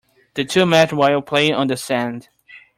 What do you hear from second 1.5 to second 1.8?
on the